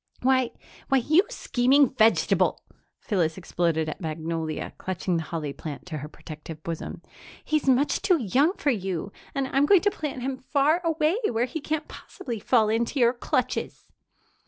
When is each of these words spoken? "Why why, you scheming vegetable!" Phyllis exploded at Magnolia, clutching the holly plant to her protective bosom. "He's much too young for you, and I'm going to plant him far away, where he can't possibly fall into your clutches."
"Why 0.23 0.49
why, 0.89 0.97
you 0.97 1.27
scheming 1.29 1.93
vegetable!" 1.93 2.63
Phyllis 3.01 3.37
exploded 3.37 3.87
at 3.87 4.01
Magnolia, 4.01 4.73
clutching 4.79 5.17
the 5.17 5.21
holly 5.21 5.53
plant 5.53 5.85
to 5.85 5.99
her 5.99 6.09
protective 6.09 6.63
bosom. 6.63 7.03
"He's 7.45 7.67
much 7.69 8.01
too 8.01 8.17
young 8.19 8.53
for 8.53 8.71
you, 8.71 9.11
and 9.35 9.47
I'm 9.49 9.67
going 9.67 9.81
to 9.81 9.91
plant 9.91 10.23
him 10.23 10.37
far 10.37 10.81
away, 10.83 11.17
where 11.29 11.45
he 11.45 11.61
can't 11.61 11.87
possibly 11.87 12.39
fall 12.39 12.67
into 12.67 12.99
your 12.99 13.13
clutches." 13.13 13.85